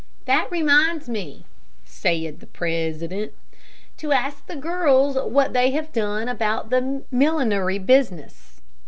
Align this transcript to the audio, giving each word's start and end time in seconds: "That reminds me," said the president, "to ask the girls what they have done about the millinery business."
"That 0.25 0.49
reminds 0.49 1.07
me," 1.09 1.45
said 1.85 2.39
the 2.39 2.47
president, 2.47 3.33
"to 3.97 4.11
ask 4.11 4.47
the 4.47 4.55
girls 4.55 5.15
what 5.15 5.53
they 5.53 5.69
have 5.77 5.93
done 5.93 6.27
about 6.27 6.71
the 6.71 7.03
millinery 7.11 7.77
business." 7.77 8.61